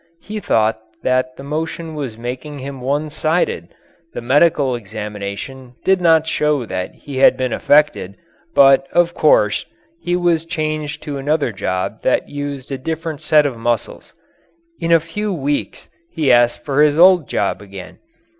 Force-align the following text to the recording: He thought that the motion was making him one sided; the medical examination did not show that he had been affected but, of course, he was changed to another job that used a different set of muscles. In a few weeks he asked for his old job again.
He 0.19 0.39
thought 0.39 0.79
that 1.03 1.37
the 1.37 1.43
motion 1.43 1.93
was 1.93 2.17
making 2.17 2.57
him 2.57 2.81
one 2.81 3.11
sided; 3.11 3.75
the 4.13 4.19
medical 4.19 4.73
examination 4.73 5.75
did 5.85 6.01
not 6.01 6.25
show 6.25 6.65
that 6.65 6.95
he 6.95 7.17
had 7.17 7.37
been 7.37 7.53
affected 7.53 8.15
but, 8.55 8.87
of 8.93 9.13
course, 9.13 9.63
he 10.01 10.15
was 10.15 10.43
changed 10.47 11.03
to 11.03 11.19
another 11.19 11.51
job 11.51 12.01
that 12.01 12.27
used 12.29 12.71
a 12.71 12.79
different 12.79 13.21
set 13.21 13.45
of 13.45 13.57
muscles. 13.57 14.15
In 14.79 14.91
a 14.91 14.99
few 14.99 15.31
weeks 15.31 15.87
he 16.09 16.31
asked 16.31 16.65
for 16.65 16.81
his 16.81 16.97
old 16.97 17.29
job 17.29 17.61
again. 17.61 17.99